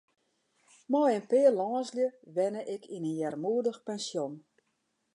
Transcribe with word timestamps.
Mei 0.91 1.13
in 1.17 1.25
pear 1.29 1.51
lânslju 1.59 2.07
wenne 2.35 2.61
ik 2.75 2.83
yn 2.95 3.09
in 3.11 3.17
earmoedich 3.25 3.79
pensjon. 3.87 4.33